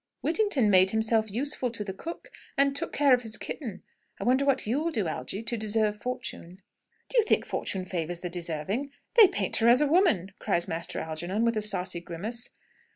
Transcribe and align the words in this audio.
"Whittington 0.21 0.71
made 0.71 0.89
himself 0.89 1.29
useful 1.29 1.69
to 1.69 1.83
the 1.83 1.93
cook, 1.93 2.31
and 2.57 2.75
took 2.75 2.91
care 2.91 3.13
of 3.13 3.21
his 3.21 3.37
kitten. 3.37 3.83
I 4.19 4.23
wonder 4.23 4.45
what 4.45 4.65
you 4.65 4.79
will 4.79 4.89
do, 4.89 5.07
Algy, 5.07 5.43
to 5.43 5.55
deserve 5.57 5.95
fortune?" 6.01 6.63
"Do 7.07 7.19
you 7.19 7.23
think 7.23 7.45
fortune 7.45 7.85
favours 7.85 8.21
the 8.21 8.27
deserving? 8.31 8.89
They 9.13 9.27
paint 9.27 9.57
her 9.57 9.67
as 9.67 9.79
a 9.79 9.85
woman!" 9.85 10.31
cries 10.39 10.67
Master 10.67 10.99
Algernon, 10.99 11.45
with 11.45 11.55
a 11.55 11.61
saucy 11.61 11.99
grimace. 11.99 12.49